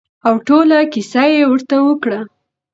او 0.27 0.33
ټوله 0.47 0.79
کېسه 0.93 1.23
يې 1.33 1.43
ورته 1.51 1.75
وکړه. 1.87 2.19